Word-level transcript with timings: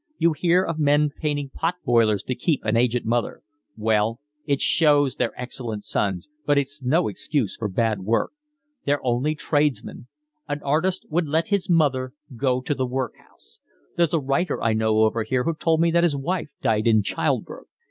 You 0.17 0.33
hear 0.33 0.63
of 0.63 0.79
men 0.79 1.11
painting 1.15 1.51
pot 1.53 1.75
boilers 1.85 2.23
to 2.23 2.33
keep 2.33 2.65
an 2.65 2.75
aged 2.75 3.05
mother—well, 3.05 4.19
it 4.47 4.59
shows 4.59 5.15
they're 5.15 5.39
excellent 5.39 5.83
sons, 5.85 6.27
but 6.43 6.57
it's 6.57 6.81
no 6.81 7.07
excuse 7.07 7.55
for 7.55 7.67
bad 7.67 7.99
work. 7.99 8.31
They're 8.83 9.05
only 9.05 9.35
tradesmen. 9.35 10.07
An 10.47 10.59
artist 10.63 11.05
would 11.11 11.27
let 11.27 11.49
his 11.49 11.69
mother 11.69 12.13
go 12.35 12.61
to 12.61 12.73
the 12.73 12.87
workhouse. 12.87 13.59
There's 13.95 14.15
a 14.15 14.19
writer 14.19 14.59
I 14.59 14.73
know 14.73 15.01
over 15.01 15.21
here 15.21 15.43
who 15.43 15.53
told 15.53 15.81
me 15.81 15.91
that 15.91 16.01
his 16.01 16.15
wife 16.15 16.49
died 16.63 16.87
in 16.87 17.03
childbirth. 17.03 17.67